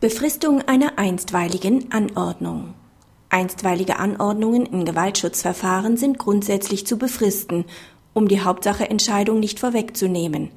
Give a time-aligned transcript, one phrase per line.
[0.00, 2.74] Befristung einer einstweiligen Anordnung.
[3.30, 7.64] Einstweilige Anordnungen in Gewaltschutzverfahren sind grundsätzlich zu befristen,
[8.14, 10.52] um die Hauptsacheentscheidung nicht vorwegzunehmen.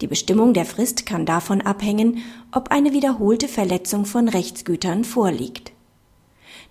[0.00, 5.72] Die Bestimmung der Frist kann davon abhängen, ob eine wiederholte Verletzung von Rechtsgütern vorliegt.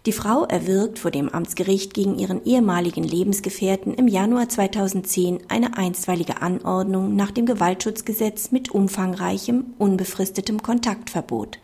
[0.07, 6.41] Die Frau erwirkt vor dem Amtsgericht gegen ihren ehemaligen Lebensgefährten im Januar 2010 eine einstweilige
[6.41, 11.59] Anordnung nach dem Gewaltschutzgesetz mit umfangreichem, unbefristetem Kontaktverbot.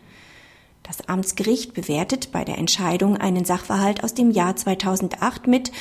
[0.84, 5.72] Das Amtsgericht bewertet bei der Entscheidung einen Sachverhalt aus dem Jahr 2008 mit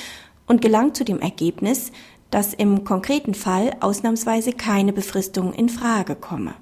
[0.46, 1.92] und gelangt zu dem Ergebnis,
[2.30, 6.54] dass im konkreten Fall ausnahmsweise keine Befristung in Frage komme.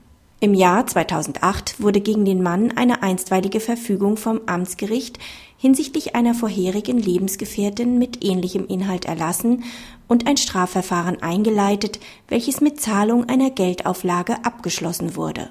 [0.43, 5.19] Im Jahr 2008 wurde gegen den Mann eine einstweilige Verfügung vom Amtsgericht
[5.59, 9.65] hinsichtlich einer vorherigen Lebensgefährtin mit ähnlichem Inhalt erlassen
[10.09, 15.51] und ein Strafverfahren eingeleitet, welches mit Zahlung einer Geldauflage abgeschlossen wurde.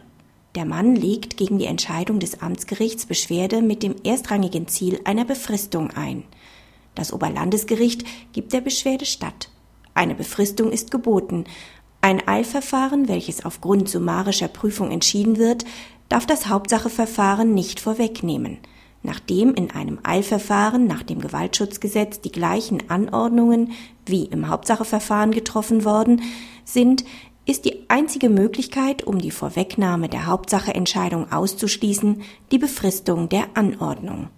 [0.55, 5.91] Der Mann legt gegen die Entscheidung des Amtsgerichts Beschwerde mit dem erstrangigen Ziel einer Befristung
[5.91, 6.23] ein.
[6.95, 9.49] Das Oberlandesgericht gibt der Beschwerde statt.
[9.93, 11.45] Eine Befristung ist geboten.
[12.01, 15.65] Ein Eilverfahren, welches aufgrund summarischer Prüfung entschieden wird,
[16.07, 18.57] darf das Hauptsacheverfahren nicht vorwegnehmen.
[19.03, 23.71] Nachdem in einem Eilverfahren nach dem Gewaltschutzgesetz die gleichen Anordnungen
[24.05, 26.21] wie im Hauptsacheverfahren getroffen worden
[26.65, 27.05] sind,
[27.49, 34.29] ist die einzige Möglichkeit, um die Vorwegnahme der Hauptsacheentscheidung auszuschließen, die Befristung der Anordnung.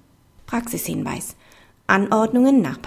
[0.46, 1.36] Praxishinweis.
[1.88, 2.78] Anordnungen nach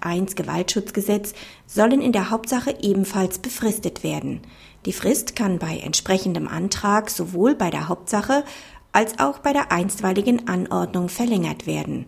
[0.00, 1.34] 1 Gewaltschutzgesetz
[1.66, 4.40] sollen in der Hauptsache ebenfalls befristet werden.
[4.86, 8.44] Die Frist kann bei entsprechendem Antrag sowohl bei der Hauptsache
[8.92, 12.06] als auch bei der einstweiligen Anordnung verlängert werden.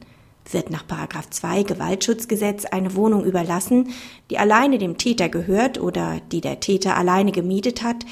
[0.50, 0.84] Wird nach
[1.30, 3.91] 2 Gewaltschutzgesetz eine Wohnung überlassen,
[4.30, 8.06] die alleine dem Täter gehört oder die der Täter alleine gemietet hat,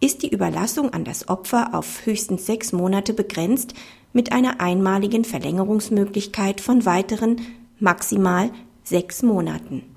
[0.00, 3.74] ist die Überlassung an das Opfer auf höchstens sechs Monate begrenzt
[4.12, 7.40] mit einer einmaligen Verlängerungsmöglichkeit von weiteren
[7.78, 8.50] maximal
[8.84, 9.94] sechs Monaten.